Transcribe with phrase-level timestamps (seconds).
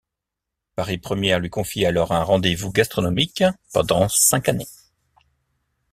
[0.75, 4.65] Paris Première lui confie alors un rendez vous gastronomique pendant cinq années.